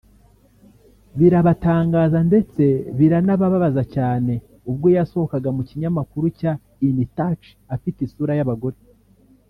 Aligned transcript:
birabatangaza 1.17 2.19
ndetse 2.29 2.63
biranababaza 2.97 3.83
cyane 3.95 4.33
ubwo 4.69 4.87
yasohokaga 4.97 5.49
mu 5.57 5.61
kinyamakuru 5.69 6.25
cya 6.39 6.51
InTouch 6.87 7.45
afite 7.75 7.99
isura 8.07 8.33
y’abagore 8.35 8.77